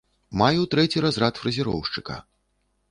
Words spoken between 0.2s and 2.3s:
Маю трэці разрад фрэзероўшчыка.